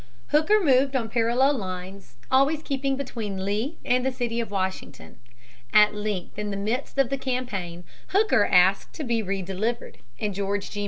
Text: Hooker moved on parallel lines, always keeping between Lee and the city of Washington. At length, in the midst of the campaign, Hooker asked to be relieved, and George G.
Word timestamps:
Hooker 0.29 0.59
moved 0.59 0.95
on 0.95 1.09
parallel 1.09 1.59
lines, 1.59 2.15
always 2.31 2.63
keeping 2.63 2.97
between 2.97 3.45
Lee 3.45 3.77
and 3.85 4.03
the 4.03 4.11
city 4.11 4.39
of 4.39 4.49
Washington. 4.49 5.19
At 5.73 5.93
length, 5.93 6.39
in 6.39 6.49
the 6.49 6.57
midst 6.57 6.97
of 6.97 7.09
the 7.09 7.19
campaign, 7.19 7.83
Hooker 8.07 8.43
asked 8.43 8.95
to 8.95 9.03
be 9.03 9.21
relieved, 9.21 9.99
and 10.19 10.33
George 10.33 10.71
G. 10.71 10.79